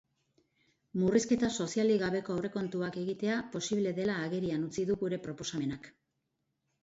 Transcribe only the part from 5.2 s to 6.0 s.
proposamenak.